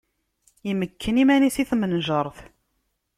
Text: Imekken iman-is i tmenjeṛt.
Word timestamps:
Imekken 0.69 1.19
iman-is 1.23 1.55
i 1.61 1.63
tmenjeṛt. 1.69 2.37